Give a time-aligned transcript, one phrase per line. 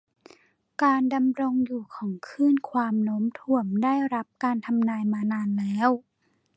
[0.83, 5.89] การดำรงอยู่ของคลื่นความโน้มถ่วงได้รับการทำนายมานานแล้ว